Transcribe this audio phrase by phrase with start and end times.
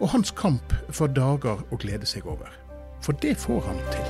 [0.00, 2.50] og hans kamp for dager å glede seg over.
[3.04, 4.06] For det får han til.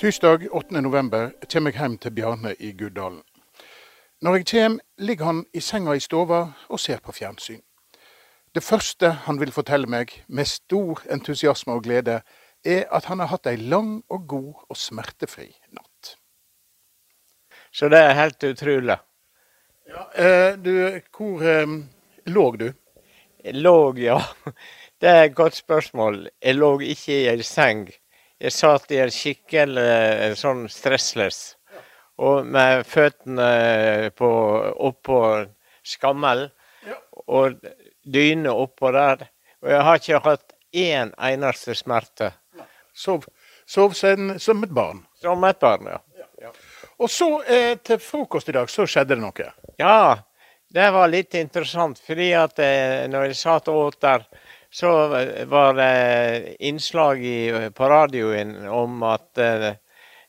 [0.00, 3.20] Tirsdag 8.11 kommer jeg hjem til Bjarne i Guddalen.
[4.22, 7.60] Når jeg kommer, ligger han i senga i stova og ser på fjernsyn.
[8.54, 12.20] Det første han vil fortelle meg, med stor entusiasme og glede,
[12.64, 16.16] er at han har hatt ei lang og god og smertefri natt.
[17.72, 18.96] Så det er helt utrolig.
[19.88, 21.66] Ja, eh, du, hvor eh,
[22.26, 22.72] lå du?
[23.44, 24.20] Låg, lå, ja.
[25.00, 26.26] Det er et godt spørsmål.
[26.42, 27.86] Jeg lå ikke i ei seng.
[28.40, 29.86] Jeg satt i en skikkelig
[30.26, 31.56] en sånn stressless.
[32.20, 34.30] Og med føttene på,
[34.76, 35.20] oppå
[35.80, 36.50] skammel
[37.26, 37.56] og
[38.04, 39.24] dyne oppå der.
[39.64, 42.32] Og jeg har ikke hatt én eneste smerte.
[42.92, 43.24] Sov,
[43.64, 45.04] sov som, som et barn.
[45.20, 46.52] Som et barn, ja.
[47.00, 49.52] Og så eh, til frokost i dag, så skjedde det noe.
[49.80, 50.20] Ja,
[50.70, 51.98] det var litt interessant.
[51.98, 54.26] Fordi at eh, når jeg satt og åt der,
[54.70, 54.90] så
[55.50, 59.72] var det innslag i, på radioen om at eh,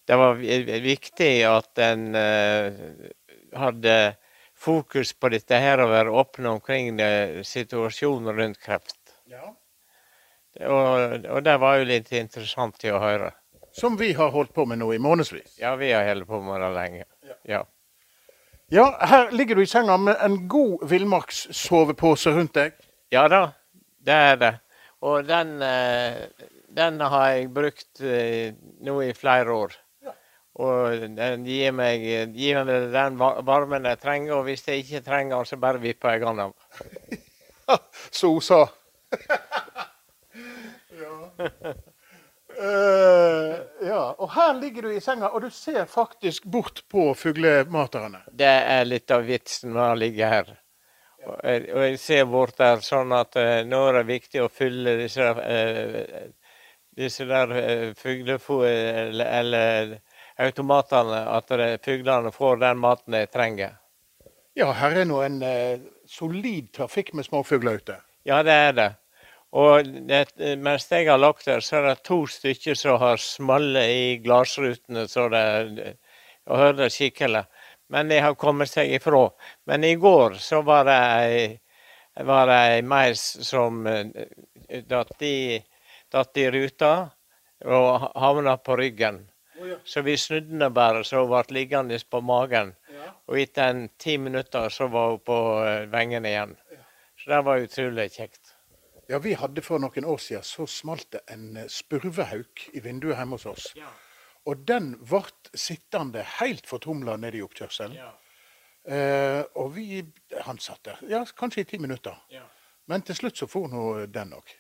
[0.10, 0.40] det var
[0.82, 2.80] viktig at en eh,
[3.54, 3.98] hadde
[4.58, 6.98] fokus på dette her og være åpne omkring
[7.46, 8.98] situasjonen rundt kreft.
[10.62, 13.32] Og, og det var jo litt interessant til å høre.
[13.74, 15.56] Som vi har holdt på med nå i månedsvis.
[15.62, 17.06] Ja, vi har holdt på med det lenge.
[17.26, 17.38] Ja.
[17.56, 17.62] Ja,
[18.72, 22.78] her ligger du i senga med en god villmarkssovepose rundt deg.
[23.12, 23.42] Ja da,
[24.00, 24.52] det er det.
[25.04, 26.30] Og den, eh,
[26.72, 29.76] den har jeg brukt eh, nå i flere år.
[30.62, 32.04] Og den gir meg,
[32.36, 36.16] gir meg den varmen jeg trenger, og hvis jeg ikke trenger den, så bare vipper
[36.16, 36.56] jeg den av.
[38.12, 38.66] Så hun sa.
[41.02, 41.74] ja.
[44.32, 48.24] Eh, her ligger du i senga, og du ser faktisk bort på fuglematerne.
[48.32, 50.58] Det er litt av vitsen med å ligge her.
[51.22, 54.98] Og og jeg ser bort der sånn at eh, nå er det viktig å fylle
[54.98, 56.32] disse, eh,
[56.98, 58.64] disse der uh, fuglefo...
[58.66, 60.00] Eller, eller
[60.42, 61.52] automatene, at
[61.86, 63.76] fuglene får den maten de trenger.
[64.58, 68.00] Ja, her er nå en eh, solid trafikk med småfugler ute.
[68.28, 68.90] Ja, det er det.
[69.52, 70.26] Og det,
[70.64, 75.08] mens jeg har lagt der, så er det to stykker som har smalle i glassrutene,
[75.12, 75.98] så det
[76.50, 77.44] og hører skikkelig.
[77.92, 79.28] Men de har kommet seg ifra.
[79.68, 81.42] Men i går så var det ei,
[82.28, 84.30] var det ei meis som eh,
[84.88, 85.60] datt i,
[86.12, 86.94] datt i ruta
[87.66, 89.26] og havna på ryggen.
[89.86, 92.74] Så vi snudde henne bare, så hun ble liggende på magen.
[93.30, 96.56] Og etter en ti minutter så var hun på eh, vengene igjen.
[97.22, 98.41] Så det var utrolig kjekt.
[99.12, 103.18] Ja, vi hadde For noen år siden så smalt det en eh, spurvehauk i vinduet
[103.20, 103.66] hjemme hos oss.
[104.48, 107.98] Og den ble sittende helt fortumla nede i oppkjørselen.
[108.88, 110.00] Eh, og vi
[110.48, 112.16] Han satt der ja, kanskje i ti minutter.
[112.88, 114.56] Men til slutt så for nå den òg.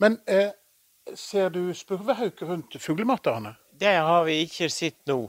[0.00, 0.50] Men eh,
[1.14, 3.54] ser du spurvehauk rundt fuglematerne?
[3.70, 5.26] Det har vi ikke sett nå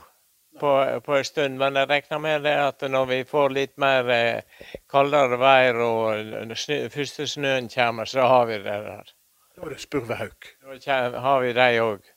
[0.59, 0.71] på,
[1.05, 4.63] på en stund, men jeg regner med det at når vi får litt mer eh,
[4.91, 9.13] kaldere vær og snø, første snøen kommer, så har vi det der.
[9.55, 10.49] Da er det spurvehauk.
[10.85, 12.09] Da har vi de òg.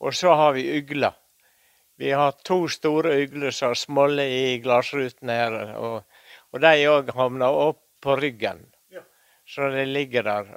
[0.00, 1.16] Og så har vi ugler.
[1.98, 5.56] Vi har to store ugler som smoller i glassruten her.
[5.76, 6.02] Og,
[6.52, 8.64] og de òg havner opp på ryggen.
[9.48, 10.48] Så de ligger der.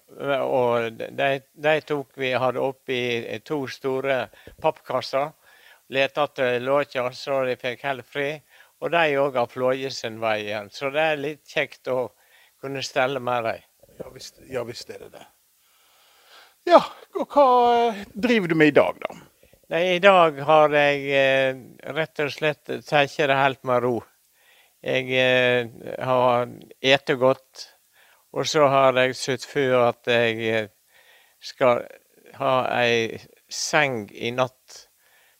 [0.43, 1.29] Og de,
[1.63, 2.99] de tok vi hadde oppi
[3.47, 4.25] to store
[4.61, 5.31] pappkasser.
[5.91, 8.29] Lette etter låker så de fikk helt fri.
[8.81, 10.71] Og de òg har fløyet sin vei igjen.
[10.73, 12.07] Så det er litt kjekt å
[12.61, 13.67] kunne stelle med dem.
[13.99, 15.25] Ja visst, ja, visst er det det.
[16.69, 16.79] Ja,
[17.17, 17.45] og hva
[17.89, 19.17] eh, driver du med i dag, da?
[19.73, 21.59] Nei, I dag har jeg eh,
[21.95, 23.95] rett og slett tatt det helt med ro.
[24.81, 25.69] Jeg eh,
[26.01, 26.49] har
[26.81, 27.65] ete godt,
[28.33, 30.69] og så har jeg sett for at jeg
[31.41, 31.83] skal
[32.37, 33.19] ha ei
[33.51, 34.85] seng i natt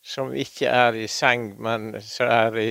[0.01, 2.69] som ikke er i seng, men som er i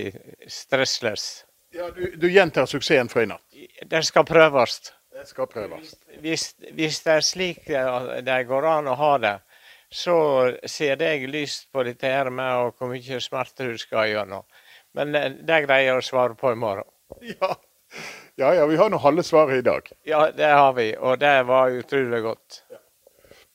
[0.51, 1.45] stressless.
[1.75, 3.45] Ja, du, du gjentar suksessen fra i natt.
[3.87, 4.81] Det skal prøves.
[5.15, 5.95] Det skal prøves.
[6.23, 9.37] Hvis, hvis det er slik det, går an å ha det,
[9.91, 10.17] så
[10.71, 14.47] ser jeg lyst på dette her med hvor mye smerte du skal gjennom.
[14.95, 16.89] Men det, greier jeg å svare på i morgen.
[17.27, 17.57] Ja.
[18.39, 19.89] Ja, ja, vi har nå halve svaret i dag.
[20.07, 22.61] Ja, det har vi, og det var utrolig godt.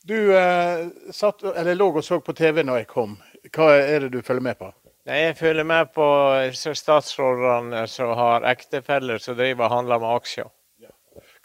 [0.06, 0.84] Du eh,
[1.16, 3.16] satt, eller lå og så på TV når jeg kom.
[3.54, 4.72] Hva er det du følger med på?
[5.06, 6.06] Jeg følger med på
[6.56, 10.50] statsrådene som har ektefeller som driver og handler med aksjer.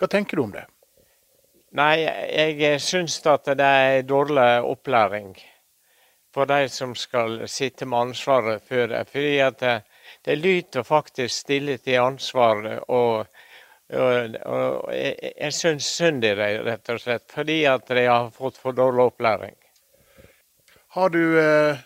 [0.00, 0.64] Hva tenker du om det?
[1.76, 5.34] Nei, jeg syns at det er dårlig opplæring
[6.34, 9.04] for de som skal sitte med ansvaret for det.
[9.10, 9.76] Fordi at det,
[10.24, 12.64] det lyter faktisk stille til ansvar.
[12.88, 13.26] Og,
[13.92, 17.28] og, og jeg, jeg syns synd i dem, rett og slett.
[17.30, 19.56] Fordi at de har fått for dårlig opplæring.
[20.96, 21.78] Har du eh,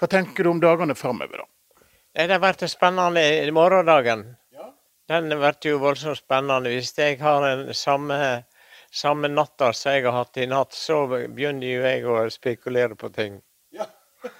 [0.00, 1.46] Hva tenker du om dagene framover, da?
[2.16, 4.36] Det Det blir spennende i morgendagen.
[4.52, 4.70] Ja.
[5.08, 6.70] Den blir jo voldsomt spennende.
[6.72, 8.44] Hvis jeg har den samme,
[8.90, 13.10] samme natta som jeg har hatt i natt, så begynner jo jeg å spekulere på
[13.12, 13.42] ting.
[13.76, 13.86] Ja,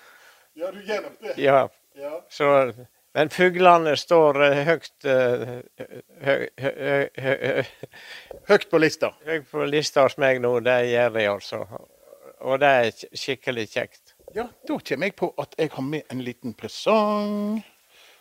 [0.54, 1.36] ja du gjør nok det.
[1.38, 1.68] Ja,
[2.00, 2.20] Ja.
[2.30, 2.72] så,
[3.14, 5.42] men fuglene står eh, høyt eh,
[6.24, 7.64] hø, hø, hø,
[8.48, 9.10] Høyt på lista.
[9.26, 10.54] høyt på lista hos meg nå.
[10.64, 11.60] Det gjør de altså.
[12.40, 14.09] Og det er skikkelig kjekt.
[14.34, 17.62] Ja, da kommer jeg på at jeg har med en liten presang.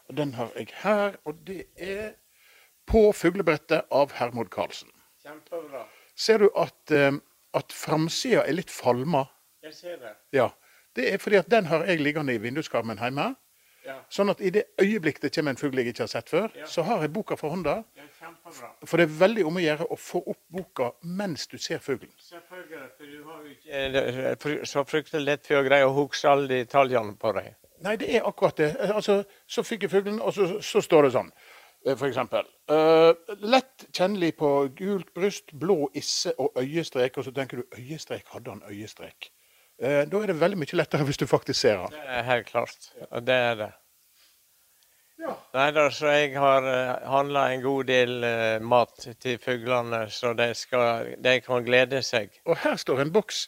[0.10, 2.16] Og den har jeg her, og det er
[2.90, 4.90] På fuglebrettet av Hermod Karlsen.
[5.22, 5.84] Kjempebra.
[6.18, 7.12] Ser du at, eh,
[7.54, 9.28] at framsida er litt falma?
[9.62, 10.16] Jeg ser det.
[10.34, 10.48] Ja.
[10.96, 13.36] Det er fordi at den har jeg liggende i vinduskarmen hjemme.
[14.10, 16.66] Sånn at i det øyeblikk det kommer en fugl jeg ikke har sett før, Ja.
[16.66, 17.84] så har jeg boka for hånda.
[18.86, 22.12] For det er veldig om å gjøre å få opp boka mens du ser fuglen.
[22.18, 26.30] Selvfølgelig, for du har jo ikke eh, så fryktelig lett for å greie å huske
[26.30, 27.56] alle detaljene på deg.
[27.82, 28.76] Nei, det er akkurat det.
[28.80, 31.32] Eh, Altså, så fikk jeg fuglen, og så, så står det sånn.
[31.86, 32.00] f.eks.
[32.00, 32.46] For eksempel.
[32.70, 37.18] eh, lett kjennelig på gult bryst, blå isse og øyestrek.
[37.18, 39.32] Og så tenker du øyestrek, hadde han øyestrek?
[39.82, 41.94] Uh, da er det veldig mye lettere hvis du faktisk ser han.
[41.96, 42.90] Det er helt klart.
[43.12, 43.70] Og det er det.
[45.20, 45.34] Ja.
[45.52, 46.66] Nei da, så jeg har
[47.12, 52.32] handla en god del eh, mat til fuglene, så de, skal, de kan glede seg.
[52.48, 53.48] Og her står en boks.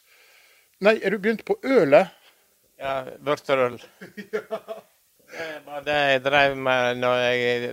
[0.84, 2.12] Nei, er du begynt på ølet?
[2.82, 3.78] Ja, vørterøl.
[4.36, 4.44] ja.
[5.32, 7.70] Det var det jeg drev med når jeg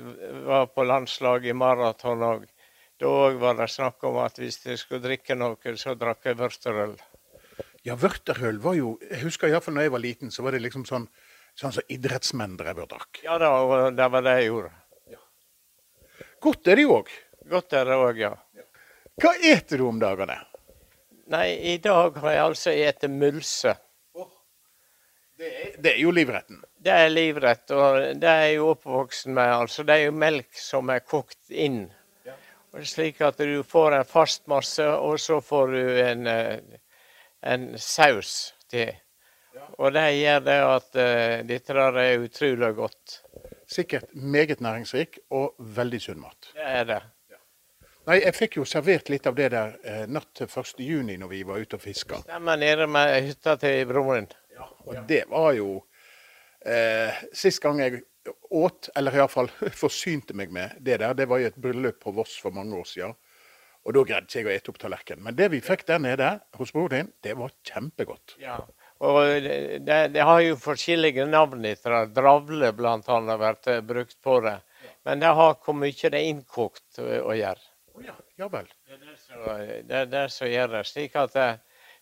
[0.47, 2.45] var på landslag i maraton òg.
[2.99, 3.09] Da
[3.39, 6.95] var det snakk om at hvis jeg skulle drikke noe, så drakk jeg vørterøl.
[7.87, 10.85] Ja, vørterøl var jo Jeg husker iallfall da jeg var liten, så var det liksom
[10.87, 11.07] sånn
[11.57, 13.23] sånn som idrettsmenn drev og drakk.
[13.23, 14.75] Ja det var det var det jeg gjorde.
[16.39, 17.09] Godt er det jo òg.
[17.49, 18.33] Godt er det òg, ja.
[19.19, 20.37] Hva eter du om dagene?
[21.29, 23.75] Nei, i dag har jeg altså spist mulse.
[25.39, 26.57] Det er, det er jo livretten.
[26.83, 29.51] Det er livrett, og det er jeg jo oppvoksen med.
[29.61, 29.85] altså.
[29.87, 31.85] Det er jo melk som er kokt inn.
[32.27, 32.35] Ja.
[32.83, 36.79] Slik at du får en fast masse, og så får du en, eh,
[37.53, 38.91] en saus til.
[39.79, 43.21] Og det gjør det at uh, dette der er utrolig godt.
[43.69, 46.51] Sikkert meget næringsrik og veldig sunn mat.
[46.55, 46.99] Det er det.
[48.09, 50.79] Nei, jeg fikk jo servert litt av det der eh, natt til 1.
[50.81, 52.23] juni når vi var ute og fiska.
[52.23, 54.25] Stemmer nede med hytta til broren.
[54.87, 55.75] Og det var jo
[56.65, 58.01] eh, Sist gang jeg
[58.49, 59.51] åt, eller iallfall
[59.83, 62.89] forsynte meg med det der, det var i et bryllup på Voss for mange år
[62.89, 63.13] siden.
[63.85, 65.23] Og da greide ikke jeg å ete opp tallerkenen.
[65.29, 68.35] Men det vi fikk der nede hos broren din, det var kjempegodt.
[68.41, 68.57] Ja.
[68.99, 72.03] Og det, det, har jo forskjellige navn fra.
[72.11, 74.57] Dravle har vært eh, brukt på det.
[75.07, 77.63] Men det har hvor mye det er innkokt å, å gjøre.
[78.03, 78.67] Ja, ja vel.
[78.87, 79.45] Det er det som,
[79.87, 80.83] det er det som gjør det.
[80.91, 81.37] Slik at,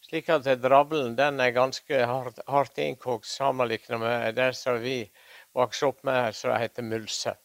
[0.10, 5.04] slik at dravlen den er ganske hardt, hardt innkokt sammenlignet med det som vi
[5.58, 7.38] vokste opp med, som heter mulse.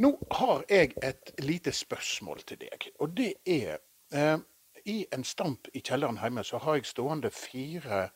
[0.00, 2.88] Nå har jeg et lite spørsmål til deg.
[3.04, 3.76] Og det er
[4.16, 4.38] eh,
[4.84, 8.08] I en stamp i kjelleren hjemme så har jeg stående fire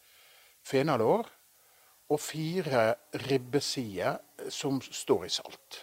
[0.66, 1.28] fenalår
[2.08, 2.94] og fire
[3.28, 4.18] ribbesider
[4.52, 5.82] som står i salt.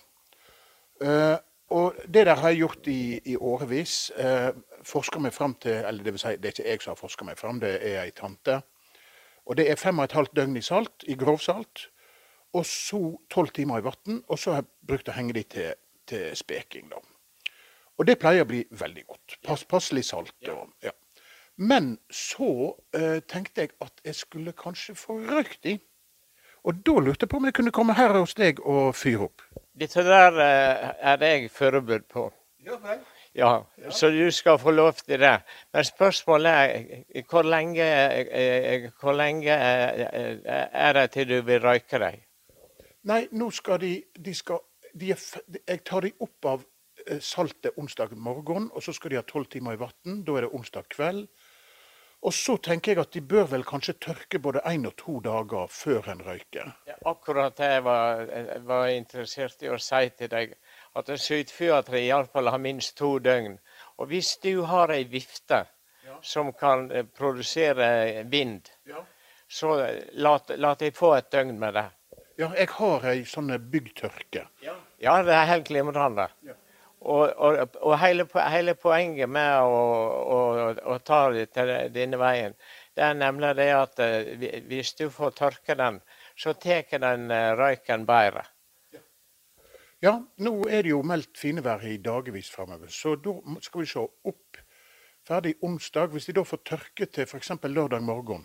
[1.01, 1.37] Uh,
[1.69, 4.11] og det der har jeg gjort i, i årevis.
[4.17, 4.51] Eh,
[4.85, 7.25] forsker meg fram til Eller det vil si, det er ikke jeg som har forska
[7.25, 8.61] meg fram, det er ei tante.
[9.45, 11.89] Og det er fem og et halvt døgn i salt, i grovsalt.
[12.53, 15.73] Og så tolv timer i vann, og så har jeg brukt å henge de til,
[16.07, 16.89] til speking.
[16.89, 17.01] da.
[17.99, 19.37] Og det pleier å bli veldig godt.
[19.45, 20.35] Pass, passelig salt.
[20.51, 20.91] Og, ja.
[21.55, 25.77] Men så eh, tenkte jeg at jeg skulle kanskje få røykt i.
[26.65, 29.45] Og da lurte jeg på om jeg kunne komme her hos deg og fyre opp.
[29.77, 32.29] Dette der eh, er jeg forberedt på.
[32.65, 33.03] Ja vel.
[33.35, 35.41] Ja, så du skal få lov til det.
[35.73, 37.83] Men spørsmålet er hvor lenge,
[38.31, 40.37] eh, hvor lenge eh,
[40.71, 42.21] er det til du vil røyke deg?
[43.03, 43.91] Nei, nå skal de,
[44.25, 44.63] de skal
[44.95, 45.19] de er,
[45.67, 46.74] Jeg tar de opp av eh,
[47.21, 50.23] saltet onsdag morgen, og så skal de ha tolv timer i vann.
[50.25, 51.27] Da er det onsdag kveld.
[52.25, 55.67] Og så tenker jeg at de bør vel kanskje tørke både én og to dager
[55.69, 56.71] før en røyker.
[56.89, 60.55] Ja, akkurat det jeg var, jeg var interessert i å si til deg.
[60.95, 63.59] at en skytefyrtre iallfall har minst to døgn.
[63.99, 65.65] Og hvis du har ei vifte
[66.05, 66.17] Ja.
[66.21, 69.03] som kan eh, produsere vind, Ja.
[69.49, 69.75] så
[70.13, 71.85] la, la deg få et døgn med det.
[72.37, 74.47] Ja, jeg har ei sånn byggtørke.
[74.61, 76.29] Ja, det er helt glimrende.
[76.43, 76.53] Ja.
[77.05, 79.81] Og, og, og hele, hele poenget med å,
[80.35, 80.39] å,
[80.89, 82.55] å ta det til denne veien,
[82.97, 85.99] det er nemlig det at eh, hvis du får tørke den,
[86.39, 88.47] så tar den eh, røyken bedre.
[90.03, 94.01] Ja, nå er det jo meldt finevær i dagevis framover, så da skal vi se
[94.01, 94.59] opp
[95.25, 96.11] ferdig onsdag.
[96.13, 97.53] Hvis de da får tørke til f.eks.
[97.63, 98.43] lørdag morgen,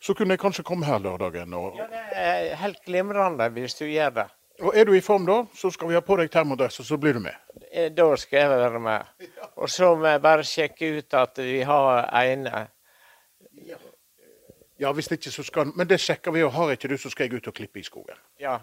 [0.00, 1.54] så kunne jeg kanskje komme her lørdagen.
[1.54, 4.26] Og, Ja, det er helt glimrende hvis du gjør det.
[4.62, 6.96] og er du i form da, så skal vi ha på deg termodress, og så
[6.96, 7.34] blir du med.
[7.74, 9.28] Eh, Da skal jeg være med.
[9.56, 12.68] Og så må jeg bare sjekke ut at vi har ene.
[14.78, 17.28] Ja, hvis ikke så skal Men det sjekker vi, og har ikke du, så skal
[17.28, 18.18] jeg ut og klippe i skogen.
[18.40, 18.58] Ja,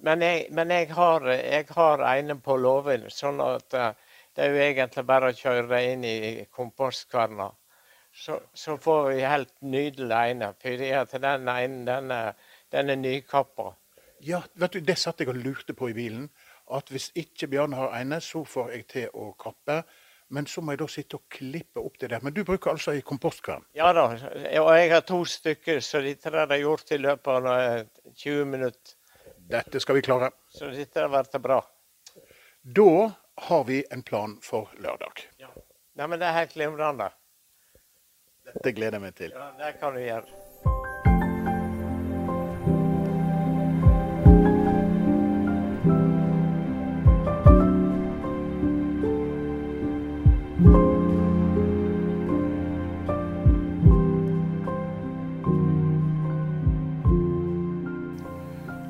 [0.00, 3.92] men jeg, men jeg har, jeg har ene på låven, sånn at eh,
[4.36, 6.18] det er jo egentlig bare å kjøre det inn i
[6.52, 7.50] kompostkverna.
[8.16, 12.32] Så, så får vi helt nydelig ene, fordi at den ene, den er,
[12.72, 13.74] den er nykappa.
[14.24, 16.30] Ja, vet du, det satt jeg og lurte på i bilen.
[16.74, 19.82] At hvis ikke Bjarne har ene, så får jeg til å kappe.
[20.34, 22.22] Men så må jeg da sitte og klippe opp det der.
[22.24, 23.62] Men du bruker altså ei kompostkvern?
[23.78, 27.46] Ja da, og jeg har to stykker, så dette har jeg gjort i løpet av
[27.52, 27.84] eh,
[28.24, 28.96] 20 minutter.
[29.46, 30.32] Dette skal vi klare.
[30.50, 31.60] Så dette vært bra.
[32.66, 32.90] Da
[33.46, 35.22] har vi en plan for lørdag.
[35.96, 37.06] Nei, men det er helt glimrende.
[38.46, 39.30] Dette gleder jeg meg til.
[39.34, 40.35] Ja, det kan du gjøre.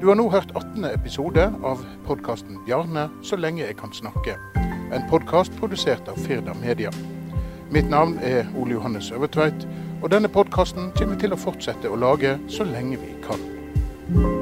[0.07, 0.85] Du har nå hørt 18.
[0.85, 4.37] episode av podkasten 'Bjarne så lenge jeg kan snakke'.
[4.95, 6.93] En podkast produsert av Firda Media.
[7.71, 9.67] Mitt navn er Ole Johannes Øvertveit,
[10.03, 14.36] og denne podkasten kommer vi til å fortsette å lage så lenge vi kan.